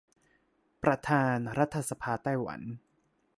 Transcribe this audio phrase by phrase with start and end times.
[0.83, 2.61] ประธานรัฐสภาไต้หวัน